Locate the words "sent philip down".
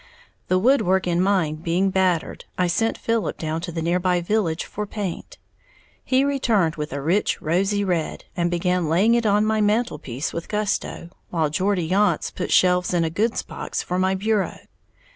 2.65-3.61